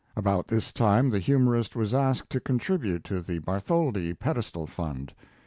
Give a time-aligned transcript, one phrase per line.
[0.15, 5.13] About this time the humorist was asked to contribute to the Bartholdi Ped estal Fund.